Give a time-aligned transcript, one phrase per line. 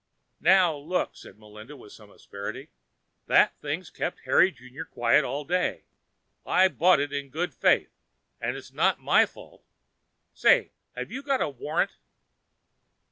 [0.39, 2.69] "Now look," said Melinda with some asperity.
[3.27, 5.83] "That thing's kept Harry Junior quiet all day.
[6.43, 7.93] I bought it in good faith,
[8.39, 9.63] and it's not my fault
[10.33, 11.97] say, have you got a warrant?"